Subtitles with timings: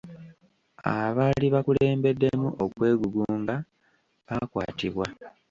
[0.93, 3.55] Abaali bakulembeddemu okwegugunga
[4.25, 5.05] baakwatibwa.